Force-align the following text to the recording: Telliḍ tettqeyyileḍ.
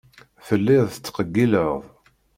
Telliḍ 0.47 0.85
tettqeyyileḍ. 0.93 1.81